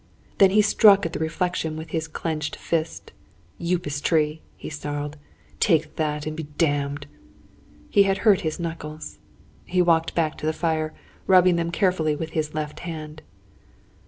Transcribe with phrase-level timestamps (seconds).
[0.39, 3.11] Then he struck at the reflection with his clenched fist.
[3.59, 5.15] "Upas tree!" he snarled.
[5.59, 7.05] "Take that, and be damned!"
[7.87, 9.19] He had hurt his knuckles.
[9.63, 10.95] He walked back to the fire,
[11.27, 13.21] rubbing them carefully with his left hand.